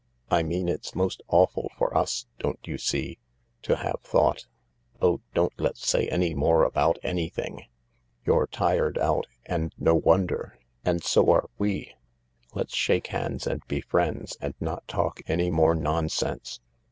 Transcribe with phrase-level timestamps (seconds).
[0.31, 3.19] I mean it's most awful for us, don't you see—
[3.61, 4.99] to have thought.*.
[4.99, 7.65] Oh, don't let's say any more about any thing.
[8.25, 11.93] You're tired out, and no wonder— and so are we.
[12.55, 16.61] Let's shake hands and be friends and not talk any more nonsense.